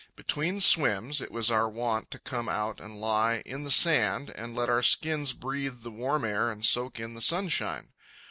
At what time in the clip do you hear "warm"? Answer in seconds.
5.91-6.25